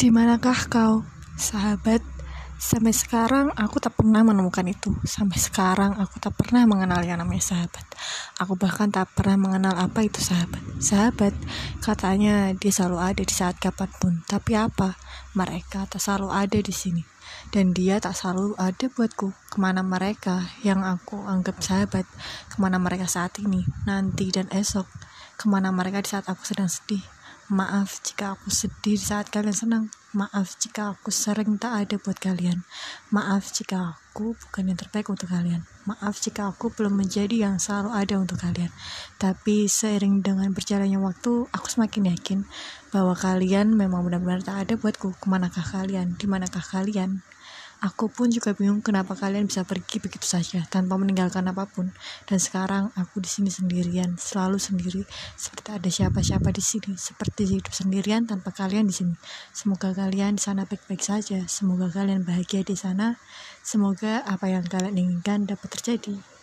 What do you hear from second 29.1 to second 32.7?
kalian senang. Maaf jika aku sering tak ada buat kalian.